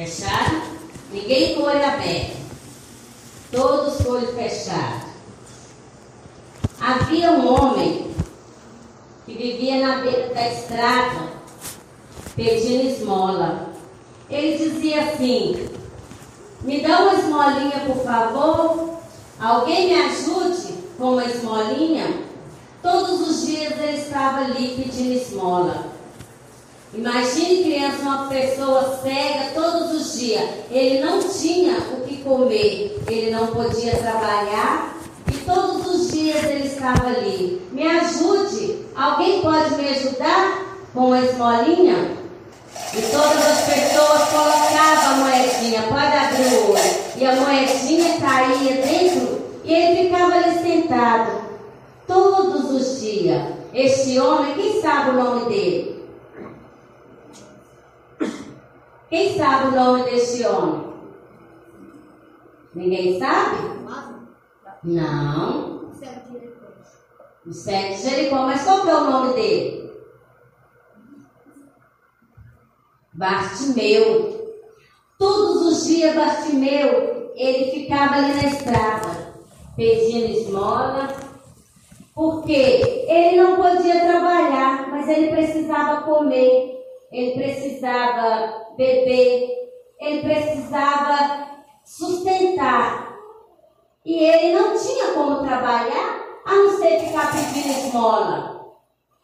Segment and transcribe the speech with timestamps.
[0.00, 0.62] Fechado?
[1.12, 2.38] Ninguém com o olho aberto.
[3.52, 5.10] Todos com o olho fechado.
[6.80, 8.10] Havia um homem
[9.26, 11.28] que vivia na beira da estrada
[12.34, 13.74] pedindo esmola.
[14.30, 15.68] Ele dizia assim:
[16.62, 19.00] Me dá uma esmolinha, por favor.
[19.38, 22.24] Alguém me ajude com uma esmolinha?
[22.82, 25.89] Todos os dias ele estava ali pedindo esmola.
[26.92, 30.42] Imagine criança, uma pessoa cega todos os dias.
[30.72, 34.96] Ele não tinha o que comer, ele não podia trabalhar
[35.28, 37.62] e todos os dias ele estava ali.
[37.70, 42.10] Me ajude, alguém pode me ajudar com uma esmolinha?
[42.92, 47.00] E todas as pessoas colocavam a moedinha, pode abrir o olho.
[47.16, 51.40] E a moedinha caía dentro e ele ficava ali sentado.
[52.08, 53.42] Todos os dias.
[53.72, 55.99] Este homem, quem sabe o nome dele?
[59.10, 60.94] Quem sabe o nome deste homem?
[62.74, 63.56] Ninguém sabe?
[64.84, 65.90] Não.
[67.44, 68.46] O cego de Jericó.
[68.46, 69.90] Mas qual que é o nome dele?
[73.12, 74.56] Bartimeu.
[75.18, 79.34] Todos os dias Bartimeu, ele ficava ali na estrada,
[79.76, 81.08] pedindo esmola,
[82.14, 82.52] porque
[83.08, 86.79] ele não podia trabalhar, mas ele precisava comer,
[87.10, 89.50] ele precisava beber,
[89.98, 91.48] ele precisava
[91.84, 93.18] sustentar.
[94.04, 98.74] E ele não tinha como trabalhar a não ser ficar pedindo esmola.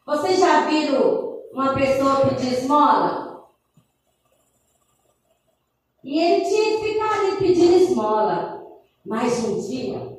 [0.04, 3.46] Vocês já viram uma pessoa pedir esmola?
[6.04, 8.64] E ele tinha que ficar ali pedindo esmola.
[9.04, 10.18] Mas um dia,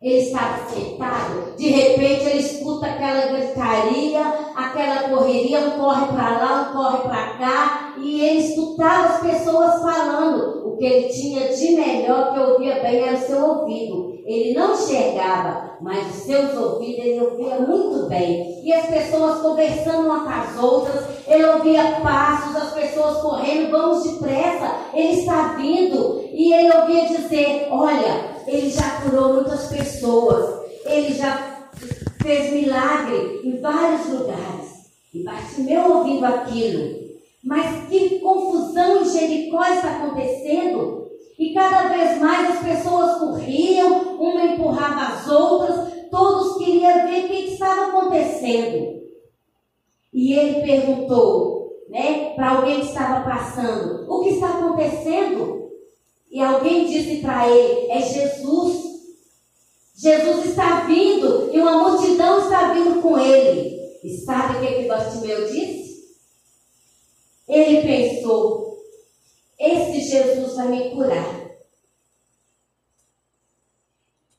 [0.00, 6.68] ele estava sentado, de repente ele escuta aquela gritaria, aquela correria, um corre para lá,
[6.68, 10.68] um corre para cá, e ele escutava as pessoas falando.
[10.68, 14.20] O que ele tinha de melhor que ouvia bem era o seu ouvido.
[14.24, 18.60] Ele não enxergava, mas os seus ouvidos ele ouvia muito bem.
[18.64, 24.04] E as pessoas conversando umas com as outras, ele ouvia passos, as pessoas correndo, vamos
[24.04, 26.28] depressa, ele está vindo.
[26.32, 31.49] E ele ouvia dizer: Olha, ele já curou muitas pessoas, ele já
[32.22, 34.90] fez milagre em vários lugares.
[35.12, 37.00] E Bartimeu ouvindo aquilo.
[37.42, 41.10] Mas que confusão em Jericó está acontecendo?
[41.38, 47.28] E cada vez mais as pessoas corriam, uma empurrava as outras, todos queriam ver o
[47.28, 49.00] que estava acontecendo.
[50.12, 55.70] E ele perguntou, né, para alguém que estava passando, o que está acontecendo?
[56.30, 58.90] E alguém disse para ele, é Jesus.
[59.96, 63.80] Jesus está vindo e uma multidão está vindo com ele.
[64.10, 66.16] E sabe o que, que Bartimeu disse?
[67.48, 68.76] Ele pensou,
[69.56, 71.48] esse Jesus vai me curar.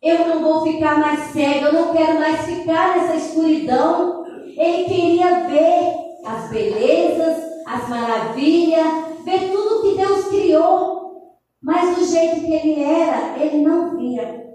[0.02, 4.26] Eu não vou ficar mais cego, eu não quero mais ficar nessa escuridão.
[4.46, 5.96] Ele queria ver
[6.26, 11.38] as belezas, as maravilhas, ver tudo que Deus criou.
[11.62, 14.54] Mas do jeito que ele era, ele não via.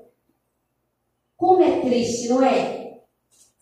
[1.39, 2.76] Como é triste, não é?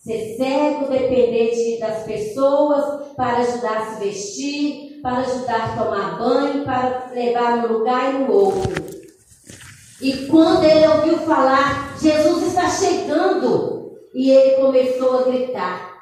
[0.05, 6.19] Ser cego, depender de, das pessoas para ajudar a se vestir, para ajudar a tomar
[6.19, 8.85] banho, para levar num lugar e no outro.
[10.03, 13.75] E quando ele ouviu falar, Jesus está chegando,
[14.15, 15.95] e ele começou a gritar: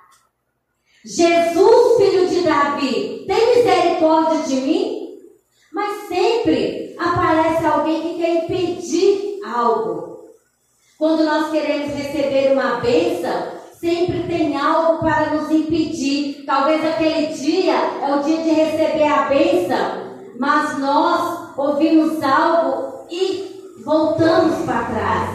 [1.04, 5.18] Jesus, filho de Davi, tem misericórdia de mim?
[5.72, 10.26] Mas sempre aparece alguém que quer impedir algo.
[10.98, 16.44] Quando nós queremos receber uma bênção, Sempre tem algo para nos impedir.
[16.46, 23.74] Talvez aquele dia é o dia de receber a bênção, mas nós ouvimos algo e
[23.84, 25.30] voltamos para trás.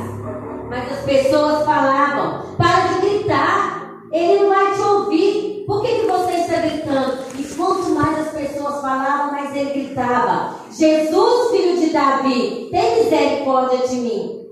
[0.70, 5.66] Mas as pessoas falavam: para de gritar, ele não vai te ouvir.
[5.68, 7.18] Por que, que você está gritando?
[7.38, 13.86] E quanto mais as pessoas falavam, mais ele gritava: Jesus, filho de Davi, tem misericórdia
[13.90, 14.48] de mim.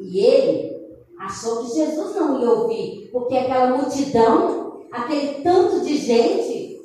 [0.00, 0.71] E ele
[1.24, 6.80] achou que Jesus não ia ouvir, porque aquela multidão, aquele tanto de gente,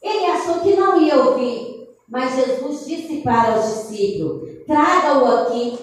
[0.00, 1.88] ele achou que não ia ouvir.
[2.08, 5.78] Mas Jesus disse para os discípulos: traga-o aqui.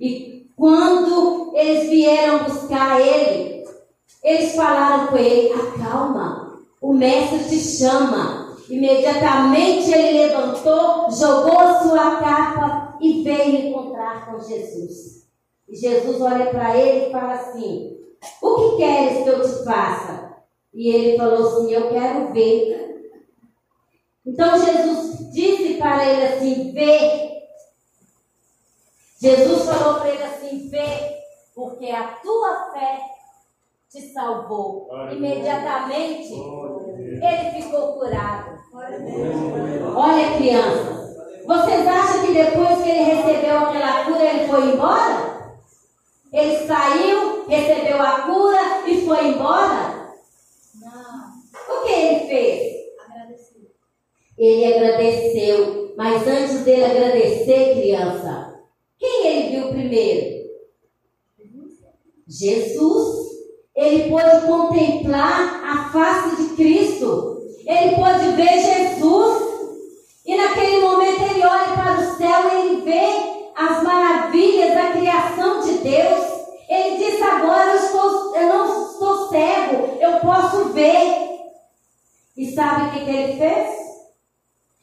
[0.00, 3.64] E quando eles vieram buscar ele,
[4.22, 8.52] eles falaram com ele: acalma, o mestre te chama.
[8.68, 15.21] Imediatamente ele levantou, jogou a sua capa e veio encontrar com Jesus.
[15.72, 17.98] E Jesus olha para ele e fala assim:
[18.42, 20.34] O que queres que eu te faça?
[20.74, 23.10] E ele falou assim: Eu quero ver.
[24.26, 27.42] Então Jesus disse para ele assim: vê.
[29.18, 31.22] Jesus falou para ele assim: vê,
[31.54, 33.00] porque a tua fé
[33.90, 34.90] te salvou.
[35.10, 38.58] Imediatamente ele ficou curado.
[39.96, 41.16] Olha, crianças.
[41.46, 45.31] Vocês acham que depois que ele recebeu aquela cura, ele foi embora?
[46.32, 50.14] Ele saiu, recebeu a cura e foi embora?
[50.80, 51.76] Não.
[51.76, 52.72] O que ele fez?
[53.04, 53.70] Agradeceu.
[54.38, 55.94] Ele agradeceu.
[55.94, 58.58] Mas antes dele agradecer, criança,
[58.98, 60.42] quem ele viu primeiro?
[62.26, 63.32] Jesus.
[63.76, 67.42] Ele pôde contemplar a face de Cristo.
[67.66, 69.42] Ele pôde ver Jesus.
[70.24, 73.31] E naquele momento ele olha para o céu e ele vê
[73.66, 76.26] as maravilhas da criação de Deus.
[76.68, 81.30] Ele disse: Agora eu, estou, eu não estou cego, eu posso ver.
[82.36, 83.82] E sabe o que, que ele fez?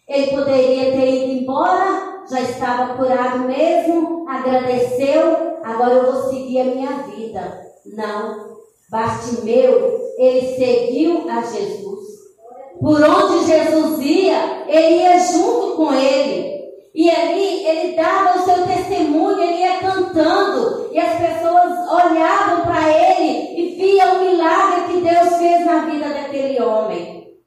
[0.08, 6.66] Ele poderia ter ido embora, já estava curado mesmo, agradeceu, agora eu vou seguir a
[6.66, 7.62] minha vida.
[7.86, 8.50] Não.
[8.90, 12.08] Bartimeu, ele seguiu a Jesus.
[12.80, 16.59] Por onde Jesus ia, ele ia junto com ele.
[16.94, 22.90] E ali ele dava o seu testemunho, ele ia cantando, e as pessoas olhavam para
[22.90, 27.38] ele e viam o milagre que Deus fez na vida daquele homem.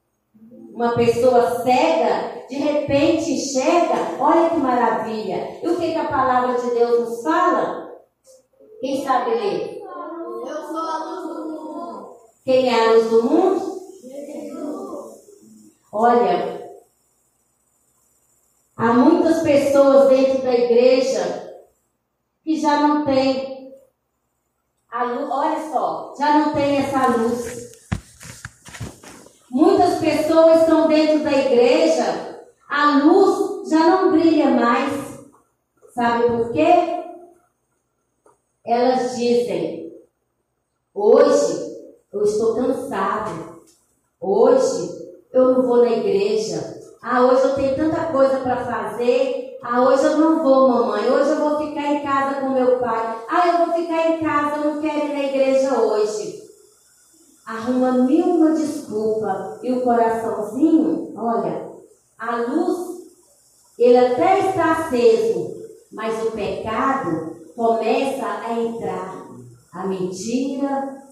[0.73, 5.59] Uma pessoa cega, de repente enxerga, olha que maravilha.
[5.63, 7.91] E o que, que a palavra de Deus nos fala?
[8.81, 9.81] Quem sabe ler?
[9.81, 12.11] Eu sou a luz do mundo.
[12.45, 13.73] Quem é a luz do mundo?
[15.93, 16.52] Olha,
[19.33, 21.65] muitas pessoas dentro da igreja
[22.45, 23.73] que já não tem
[24.91, 27.73] a luz, olha só, já não tem essa luz.
[29.51, 35.21] Muitas pessoas estão dentro da igreja, a luz já não brilha mais.
[35.95, 37.05] Sabe por quê?
[38.65, 39.95] Elas dizem:
[40.95, 43.63] hoje eu estou cansado.
[44.21, 46.82] Hoje eu não vou na igreja.
[47.03, 49.59] Ah, hoje eu tenho tanta coisa para fazer.
[49.61, 51.11] Ah, hoje eu não vou, mamãe.
[51.11, 53.25] Hoje eu vou ficar em casa com meu pai.
[53.29, 56.41] Ah, eu vou ficar em casa, eu não quero ir na igreja hoje.
[57.45, 59.59] Arruma mil uma desculpa.
[59.65, 61.73] E o coraçãozinho, olha,
[62.17, 63.03] a luz,
[63.77, 65.57] ele até está aceso,
[65.91, 69.27] mas o pecado começa a entrar.
[69.73, 71.03] A mentira,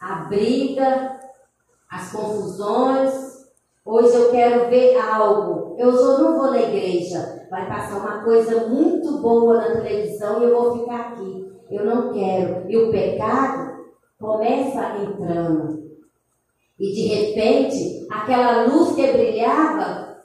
[0.00, 1.18] a briga,
[1.90, 3.29] as confusões,
[3.84, 5.74] Hoje eu quero ver algo.
[5.78, 7.46] Eu só não vou na igreja.
[7.50, 11.50] Vai passar uma coisa muito boa na televisão e eu vou ficar aqui.
[11.70, 12.70] Eu não quero.
[12.70, 13.86] E o pecado
[14.18, 15.90] começa entrando.
[16.78, 20.24] E de repente, aquela luz que brilhava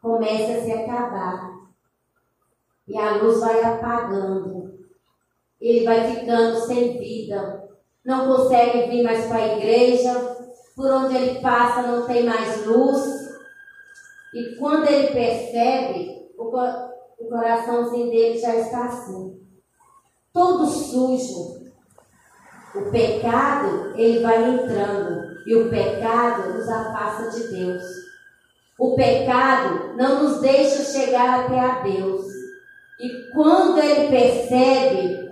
[0.00, 1.54] começa a se acabar.
[2.86, 4.74] E a luz vai apagando.
[5.58, 7.64] Ele vai ficando sem vida.
[8.04, 10.43] Não consegue vir mais para a igreja
[10.74, 13.24] por onde ele passa não tem mais luz.
[14.34, 19.40] E quando ele percebe, o, o coraçãozinho dele já está assim,
[20.32, 21.62] todo sujo.
[22.74, 25.34] O pecado, ele vai entrando.
[25.46, 27.84] E o pecado nos afasta de Deus.
[28.78, 32.26] O pecado não nos deixa chegar até a Deus.
[32.98, 35.30] E quando ele percebe,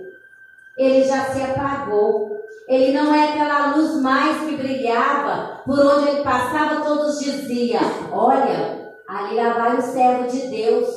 [0.79, 2.31] ele já se apagou.
[2.73, 8.95] Ele não é aquela luz mais que brilhava, por onde ele passava, todos diziam: Olha,
[9.07, 10.89] ali lá vai o servo de Deus.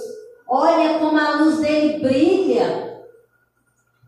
[0.48, 3.04] Olha como a luz dele brilha.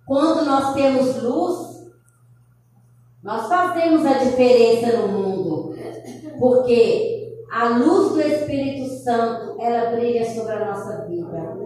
[0.05, 1.91] Quando nós temos luz,
[3.21, 5.75] nós fazemos a diferença no mundo.
[6.39, 11.57] Porque a luz do Espírito Santo, ela brilha sobre a nossa vida.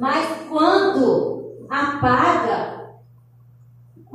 [0.00, 2.65] Mas quando apaga,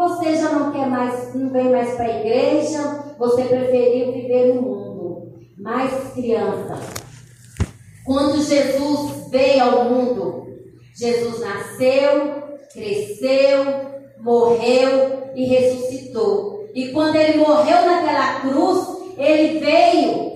[0.02, 4.62] você já não quer mais, não vem mais para a igreja, você preferiu viver no
[4.64, 5.34] mundo.
[5.60, 6.80] Mas, criança,
[8.04, 10.48] quando Jesus veio ao mundo,
[10.96, 13.64] Jesus nasceu, cresceu,
[14.20, 16.68] morreu e ressuscitou.
[16.74, 18.88] E quando ele morreu naquela cruz,
[19.20, 20.32] ele veio,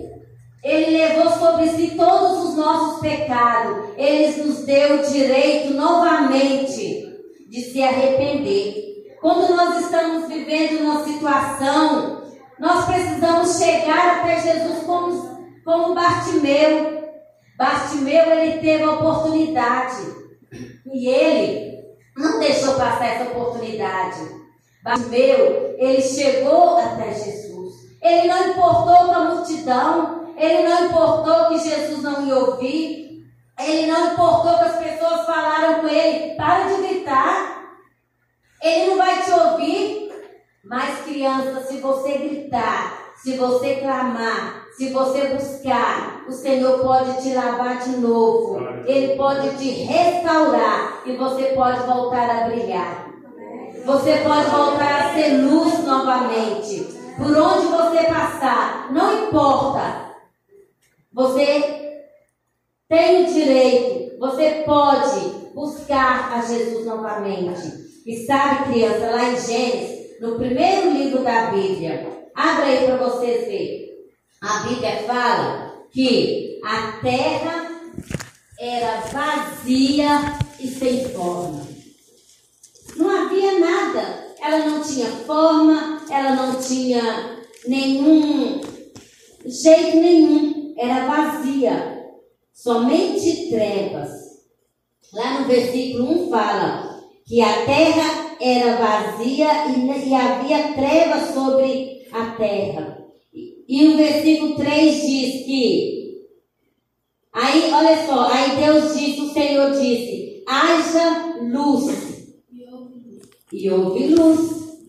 [0.64, 3.96] ele levou sobre si todos os nossos pecados.
[3.98, 7.04] Ele nos deu o direito novamente
[7.50, 8.95] de se arrepender.
[9.26, 12.22] Quando nós estamos vivendo uma situação,
[12.60, 17.12] nós precisamos chegar até Jesus como, como Bartimeu.
[17.58, 20.14] Bartimeu, ele teve a oportunidade.
[20.94, 24.30] E ele não deixou passar essa oportunidade.
[24.84, 27.74] Bartimeu, ele chegou até Jesus.
[28.04, 30.34] Ele não importou com a multidão.
[30.38, 33.26] Ele não importou que Jesus não ia ouvir.
[33.60, 36.36] Ele não importou que as pessoas falaram com ele.
[36.36, 37.55] Para de gritar.
[38.66, 40.12] Ele não vai te ouvir.
[40.64, 47.36] Mas, criança, se você gritar, se você clamar, se você buscar, o Senhor pode te
[47.36, 48.60] lavar de novo.
[48.88, 53.06] Ele pode te restaurar e você pode voltar a brilhar.
[53.86, 56.88] Você pode voltar a ser luz novamente.
[57.18, 60.16] Por onde você passar, não importa.
[61.14, 62.02] Você
[62.90, 67.85] tem o direito, você pode buscar a Jesus novamente.
[68.06, 73.48] E sabe, criança, lá em Gênesis, no primeiro livro da Bíblia, abre aí para vocês
[73.48, 73.96] verem.
[74.42, 77.72] A Bíblia fala que a terra
[78.60, 81.66] era vazia e sem forma.
[82.96, 84.26] Não havia nada.
[84.40, 88.62] Ela não tinha forma, ela não tinha nenhum
[89.44, 90.76] jeito nenhum.
[90.78, 92.06] Era vazia.
[92.54, 94.12] Somente trevas.
[95.12, 96.85] Lá no versículo 1 fala
[97.26, 103.06] que a terra era vazia e, e havia trevas sobre a terra.
[103.68, 106.26] E o versículo 3 diz que.
[107.34, 112.16] Aí, olha só, aí Deus disse, o Senhor disse: haja luz.
[113.52, 114.80] E houve luz.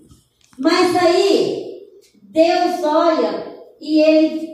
[0.59, 1.83] Mas aí,
[2.23, 4.53] Deus olha e ele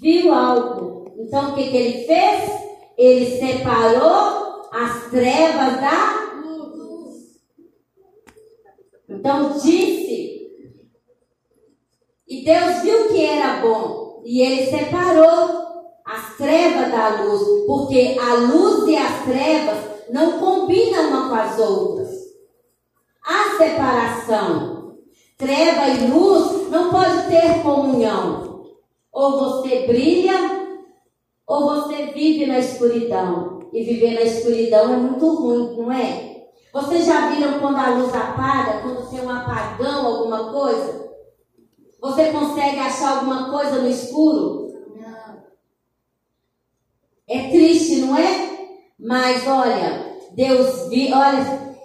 [0.00, 1.12] viu algo.
[1.18, 2.50] Então, o que, que ele fez?
[2.96, 6.27] Ele separou as trevas da.
[9.08, 10.18] Então, disse
[12.28, 15.68] e Deus viu que era bom e ele separou
[16.04, 19.78] as trevas da luz, porque a luz e as trevas
[20.10, 22.10] não combinam uma com as outras.
[23.24, 24.98] Há separação.
[25.38, 28.62] Treva e luz não pode ter comunhão.
[29.10, 30.78] Ou você brilha,
[31.46, 33.70] ou você vive na escuridão.
[33.72, 36.27] E viver na escuridão é muito ruim, não é?
[36.72, 41.08] Vocês já viram quando a luz apaga, quando tem um apagão, alguma coisa?
[42.00, 44.68] Você consegue achar alguma coisa no escuro?
[44.94, 45.42] Não.
[47.28, 48.48] É triste, não é?
[48.98, 51.76] Mas olha, Deus viu, olha,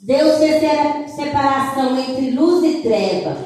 [0.00, 3.36] Deus fez separação entre luz e treva.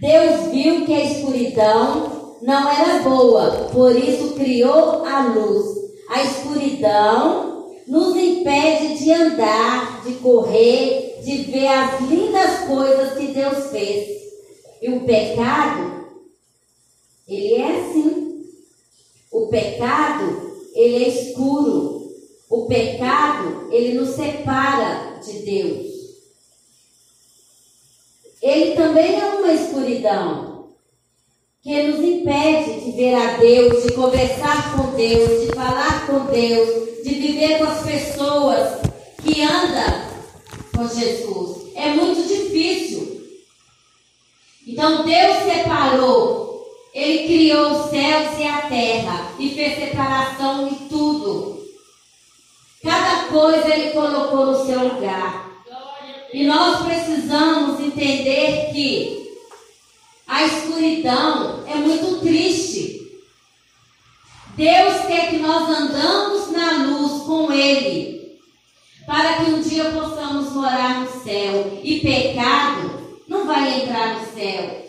[0.00, 5.64] Deus viu que a escuridão não era boa, por isso criou a luz.
[6.10, 7.51] A escuridão
[7.86, 14.22] nos impede de andar, de correr, de ver as lindas coisas que Deus fez.
[14.80, 16.06] E o pecado,
[17.28, 18.44] ele é assim.
[19.30, 22.12] O pecado, ele é escuro.
[22.50, 25.86] O pecado, ele nos separa de Deus.
[28.42, 30.51] Ele também é uma escuridão
[31.62, 37.04] que nos impede de ver a Deus, de conversar com Deus, de falar com Deus,
[37.04, 38.80] de viver com as pessoas
[39.22, 40.02] que andam
[40.74, 41.72] com Jesus.
[41.76, 43.22] É muito difícil.
[44.66, 51.62] Então Deus separou, Ele criou os céus e a terra e fez separação em tudo.
[52.82, 55.52] Cada coisa Ele colocou no seu lugar.
[56.32, 59.21] E nós precisamos entender que
[60.32, 63.22] a escuridão é muito triste.
[64.56, 68.40] Deus quer que nós andamos na luz com Ele
[69.06, 71.78] para que um dia possamos morar no céu.
[71.82, 74.86] E pecado não vai entrar no céu.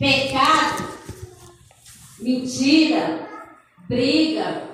[0.00, 0.88] Pecado,
[2.18, 3.28] mentira,
[3.88, 4.64] briga,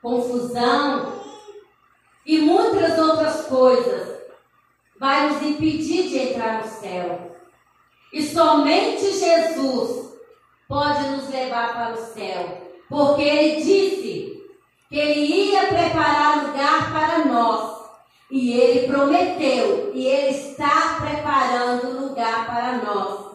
[0.00, 1.24] confusão
[2.24, 4.16] e muitas outras coisas
[4.96, 7.29] vai nos impedir de entrar no céu.
[8.12, 10.10] E somente Jesus
[10.68, 14.42] pode nos levar para o céu, porque ele disse
[14.88, 17.80] que ele ia preparar lugar para nós.
[18.30, 23.30] E ele prometeu, e ele está preparando lugar para nós.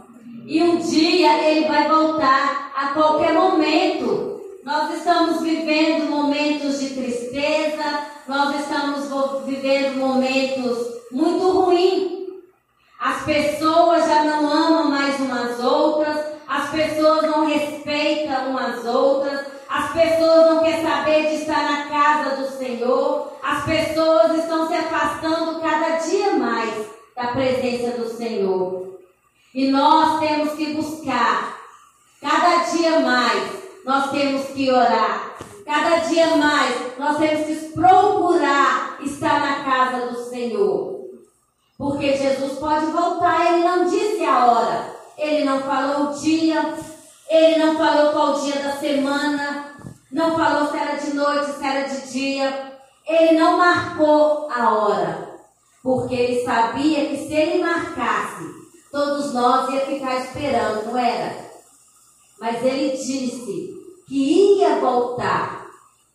[0.45, 4.41] E um dia ele vai voltar a qualquer momento.
[4.63, 10.77] Nós estamos vivendo momentos de tristeza, nós estamos vivendo momentos
[11.11, 12.13] muito ruins.
[12.99, 19.91] As pessoas já não amam mais umas outras, as pessoas não respeitam umas outras, as
[19.91, 23.33] pessoas não querem saber de estar na casa do Senhor.
[23.43, 28.97] As pessoas estão se afastando cada dia mais da presença do Senhor.
[29.53, 31.59] E nós temos que buscar.
[32.19, 33.51] Cada dia mais
[33.85, 35.35] nós temos que orar.
[35.65, 41.05] Cada dia mais nós temos que procurar estar na casa do Senhor.
[41.77, 44.95] Porque Jesus pode voltar, ele não disse a hora.
[45.17, 46.75] ele não falou o dia,
[47.29, 49.65] ele não falou qual dia da semana,
[50.11, 52.71] não falou se era de noite, se era de dia.
[53.07, 55.29] Ele não marcou a hora,
[55.81, 58.43] porque ele sabia que se ele marcasse,
[58.91, 61.35] todos nós ia ficar esperando, não era?
[62.39, 63.73] Mas ele disse
[64.07, 65.65] que ia voltar.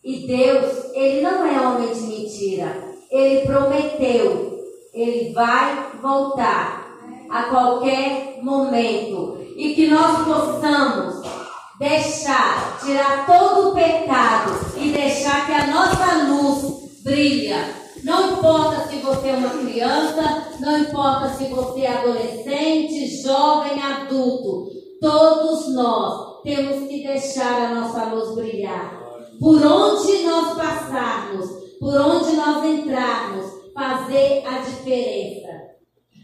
[0.03, 2.95] E Deus, ele não é homem de mentira.
[3.09, 4.59] Ele prometeu,
[4.93, 6.89] ele vai voltar
[7.29, 9.37] a qualquer momento.
[9.55, 11.40] E que nós possamos
[11.81, 17.57] deixar, tirar todo o pecado e deixar que a nossa luz brilha.
[18.03, 24.69] Não importa se você é uma criança, não importa se você é adolescente, jovem, adulto,
[25.01, 29.01] todos nós temos que deixar a nossa luz brilhar.
[29.39, 35.49] Por onde nós passarmos, por onde nós entrarmos, fazer a diferença.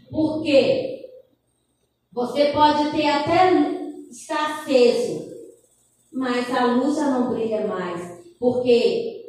[0.08, 1.00] Porque
[2.12, 3.52] você pode ter até
[4.08, 5.27] estar aceso,
[6.12, 9.24] mas a luz já não brilha mais, porque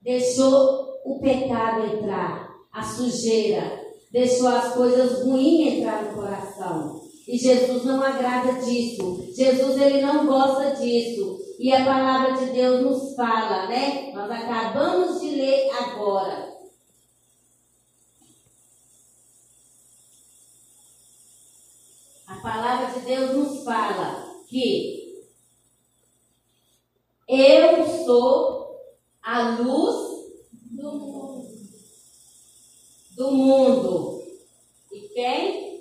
[0.00, 7.02] deixou o pecado entrar, a sujeira, deixou as coisas ruins entrar no coração.
[7.26, 9.24] E Jesus não agrada disso.
[9.34, 11.38] Jesus ele não gosta disso.
[11.58, 14.12] E a palavra de Deus nos fala, né?
[14.12, 16.52] Nós acabamos de ler agora.
[22.26, 25.01] A palavra de Deus nos fala que
[27.34, 28.76] eu sou
[29.22, 29.96] a luz
[30.70, 31.48] do mundo.
[33.16, 34.22] Do mundo.
[34.92, 35.72] E quem?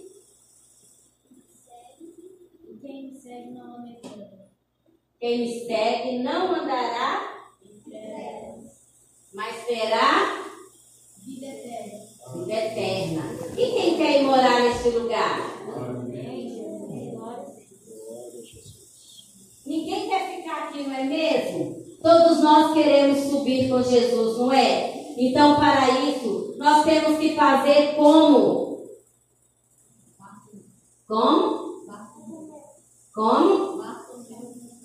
[2.82, 4.30] Quem me segue não andará
[5.20, 7.44] Quem me segue não andará,
[9.34, 10.42] mas terá
[11.26, 12.00] Vida eterna.
[12.34, 13.24] vida eterna.
[13.54, 15.40] E quem quer ir morar nesse lugar?
[15.78, 17.14] Amém, Jesus.
[17.14, 18.50] Glória a Deus.
[19.66, 21.82] Ninguém quer ficar aqui, não é mesmo?
[22.02, 25.14] Todos nós queremos subir com Jesus, não é?
[25.18, 28.88] Então, para isso, nós temos que fazer como?
[31.08, 31.86] Como?
[33.14, 33.84] Como?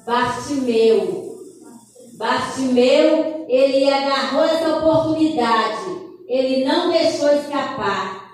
[0.05, 1.27] Bartimeu.
[2.15, 6.07] Bartimeu, ele agarrou essa oportunidade.
[6.27, 8.31] Ele não deixou escapar.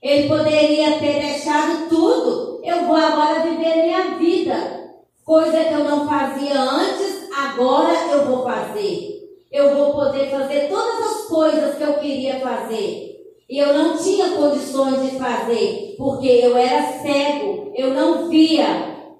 [0.00, 2.60] Ele poderia ter deixado tudo.
[2.64, 4.85] Eu vou agora viver minha vida.
[5.26, 9.28] Coisa que eu não fazia antes, agora eu vou fazer.
[9.50, 13.34] Eu vou poder fazer todas as coisas que eu queria fazer.
[13.50, 19.16] E eu não tinha condições de fazer, porque eu era cego, eu não via.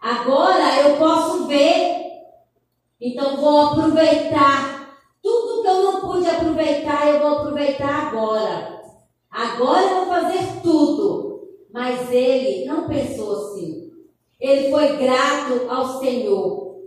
[0.00, 2.02] Agora eu posso ver.
[3.00, 4.98] Então vou aproveitar.
[5.22, 8.82] Tudo que eu não pude aproveitar, eu vou aproveitar agora.
[9.30, 11.48] Agora eu vou fazer tudo.
[11.72, 13.77] Mas ele não pensou assim.
[14.40, 16.78] Ele foi grato ao Senhor.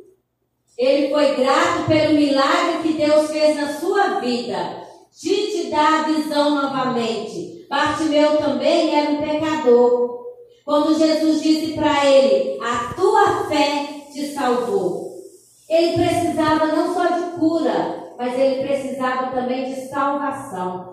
[0.78, 4.82] Ele foi grato pelo milagre que Deus fez na sua vida.
[5.12, 7.68] De te dar a visão novamente.
[7.70, 10.26] Bartimeu também era um pecador.
[10.64, 15.12] Quando Jesus disse para ele: A tua fé te salvou.
[15.68, 20.92] Ele precisava não só de cura, mas ele precisava também de salvação.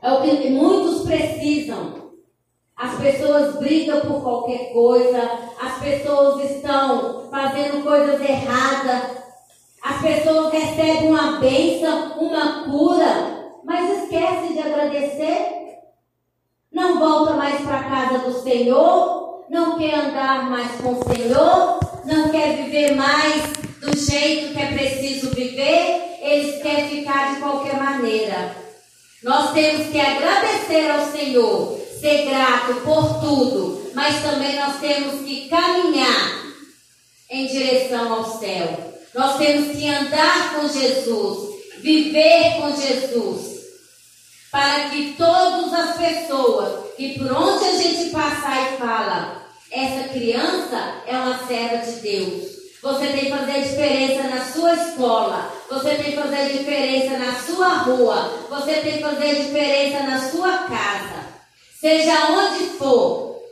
[0.00, 2.01] É o que muitos precisam.
[2.76, 5.20] As pessoas brigam por qualquer coisa,
[5.60, 9.22] as pessoas estão fazendo coisas erradas,
[9.82, 15.62] as pessoas recebem uma bênção, uma cura, mas esquece de agradecer.
[16.72, 22.30] Não volta mais para casa do Senhor, não quer andar mais com o Senhor, não
[22.30, 28.56] quer viver mais do jeito que é preciso viver, eles querem ficar de qualquer maneira.
[29.22, 35.48] Nós temos que agradecer ao Senhor, ser grato por tudo, mas também nós temos que
[35.48, 36.42] caminhar
[37.30, 38.92] em direção ao céu.
[39.14, 43.52] Nós temos que andar com Jesus, viver com Jesus,
[44.50, 51.02] para que todas as pessoas que por onde a gente passar e fala, essa criança
[51.06, 52.52] é uma serva de Deus.
[52.82, 55.52] Você tem que fazer diferença na sua escola.
[55.70, 58.46] Você tem que fazer diferença na sua rua.
[58.50, 61.21] Você tem que fazer diferença na sua casa.
[61.82, 63.42] Seja onde for,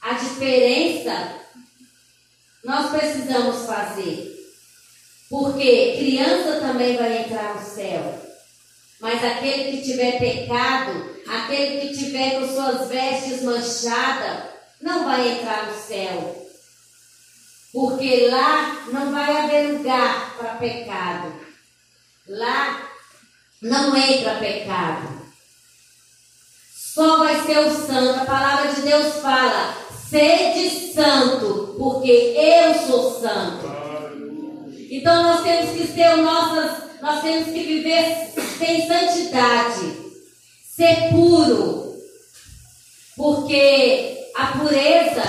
[0.00, 1.40] a diferença
[2.62, 4.30] nós precisamos fazer.
[5.28, 8.30] Porque criança também vai entrar no céu.
[9.00, 14.50] Mas aquele que tiver pecado, aquele que tiver com suas vestes manchadas,
[14.80, 16.48] não vai entrar no céu.
[17.72, 21.34] Porque lá não vai haver lugar para pecado.
[22.28, 22.88] Lá
[23.60, 25.19] não entra pecado.
[26.94, 28.20] Só vai ser o santo.
[28.20, 29.76] A palavra de Deus fala:
[30.08, 33.64] sede santo, porque eu sou santo.
[34.90, 39.98] Então nós temos que ter nossas, nós temos que viver sem santidade,
[40.64, 41.94] ser puro,
[43.16, 45.22] porque a pureza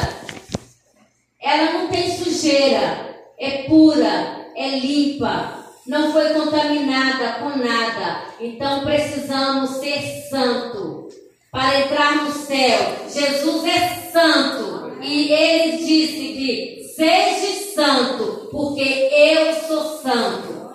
[1.40, 8.24] ela não tem sujeira, é pura, é limpa, não foi contaminada com nada.
[8.40, 11.21] Então precisamos ser santo
[11.52, 13.08] para entrar no céu.
[13.10, 20.72] Jesus é santo e ele disse que seja santo, porque eu sou santo.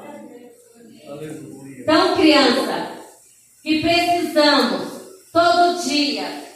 [1.79, 2.93] Então, criança,
[3.63, 4.97] que precisamos
[5.33, 6.47] todo dia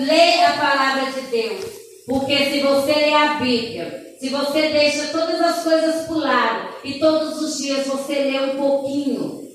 [0.00, 1.64] ler a palavra de Deus,
[2.06, 6.94] porque se você ler a Bíblia, se você deixa todas as coisas por lado e
[6.98, 9.46] todos os dias você lê um pouquinho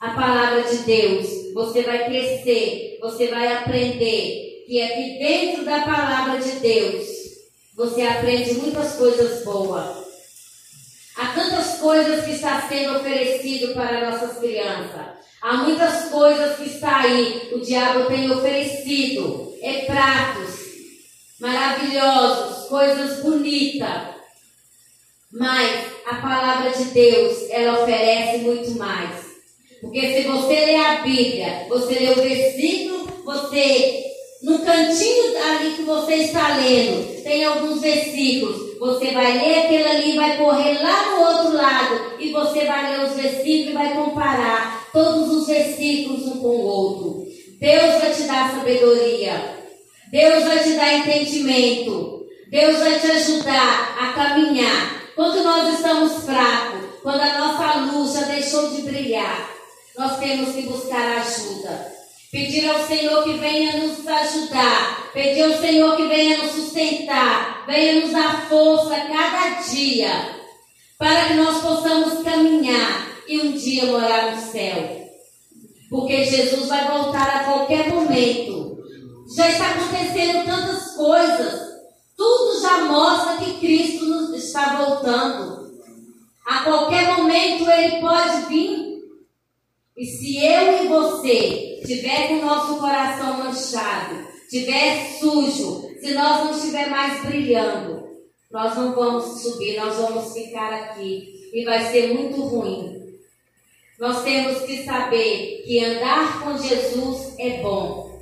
[0.00, 6.38] a palavra de Deus, você vai crescer, você vai aprender que aqui dentro da palavra
[6.38, 7.06] de Deus
[7.74, 10.04] você aprende muitas coisas boas.
[11.16, 15.16] Há tantas coisas que está sendo oferecido para nossas crianças.
[15.40, 19.56] Há muitas coisas que está aí, o diabo tem oferecido.
[19.62, 20.60] É pratos
[21.40, 24.14] maravilhosos, coisas bonitas.
[25.32, 29.25] Mas a palavra de Deus, ela oferece muito mais.
[29.80, 34.06] Porque se você ler a Bíblia, você lê o versículo, você
[34.42, 38.78] no cantinho ali que você está lendo, tem alguns versículos.
[38.78, 43.06] Você vai ler aquele ali, vai correr lá no outro lado e você vai ler
[43.06, 47.26] os versículos e vai comparar todos os versículos um com o outro.
[47.58, 49.56] Deus vai te dar sabedoria.
[50.12, 52.26] Deus vai te dar entendimento.
[52.50, 55.02] Deus vai te ajudar a caminhar.
[55.16, 59.55] Quando nós estamos fracos, quando a nossa luz já deixou de brilhar,
[59.98, 61.92] nós temos que buscar ajuda.
[62.30, 65.10] Pedir ao Senhor que venha nos ajudar.
[65.12, 67.64] Pedir ao Senhor que venha nos sustentar.
[67.66, 70.36] Venha nos dar força cada dia.
[70.98, 75.08] Para que nós possamos caminhar e um dia morar no céu.
[75.88, 78.76] Porque Jesus vai voltar a qualquer momento.
[79.34, 81.60] Já está acontecendo tantas coisas.
[82.16, 85.70] Tudo já mostra que Cristo está voltando.
[86.46, 88.85] A qualquer momento ele pode vir.
[89.96, 96.44] E se eu e você tiver com o nosso coração manchado, tiver sujo, se nós
[96.44, 98.06] não estiver mais brilhando,
[98.50, 102.94] nós não vamos subir, nós vamos ficar aqui e vai ser muito ruim.
[103.98, 108.20] Nós temos que saber que andar com Jesus é bom,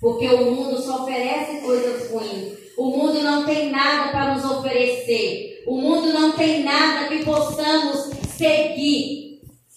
[0.00, 2.56] porque o mundo só oferece coisas ruins.
[2.78, 5.62] O mundo não tem nada para nos oferecer.
[5.66, 9.25] O mundo não tem nada que possamos seguir.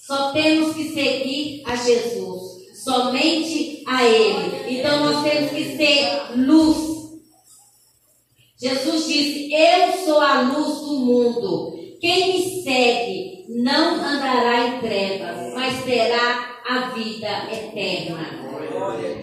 [0.10, 4.80] Só temos que seguir a Jesus somente a Ele.
[4.80, 7.20] Então nós temos que ser luz.
[8.60, 11.78] Jesus disse: Eu sou a luz do mundo.
[12.02, 18.50] Quem me segue não andará em trevas, mas terá a vida eterna.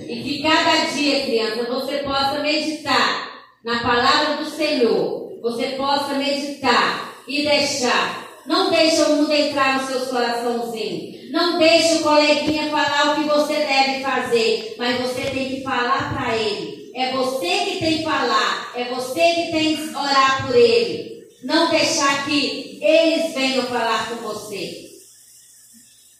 [0.08, 5.32] E que cada dia, criança, você possa meditar na palavra do Senhor.
[5.42, 8.25] Você possa meditar e deixar.
[8.46, 11.30] Não deixe o mundo entrar nos seus coraçãozinhos.
[11.32, 16.14] Não deixe o coleguinha falar o que você deve fazer, mas você tem que falar
[16.14, 16.92] para ele.
[16.94, 21.26] É você que tem que falar, é você que tem que orar por ele.
[21.42, 24.86] Não deixar que eles venham falar com você.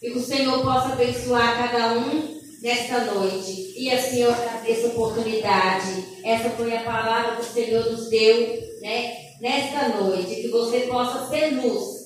[0.03, 3.73] E que o Senhor possa abençoar cada um nesta noite.
[3.77, 6.03] E assim eu agradeço a oportunidade.
[6.23, 9.15] Essa foi a palavra que o Senhor nos deu, né?
[9.41, 10.41] Nesta noite.
[10.41, 11.96] Que você possa ser luz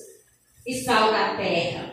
[0.64, 1.91] e sal na terra.